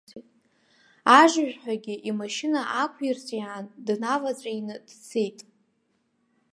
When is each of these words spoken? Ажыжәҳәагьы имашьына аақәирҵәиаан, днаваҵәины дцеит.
Ажыжәҳәагьы 1.19 1.95
имашьына 2.09 2.61
аақәирҵәиаан, 2.77 3.65
днаваҵәины 3.85 4.75
дцеит. 4.87 5.39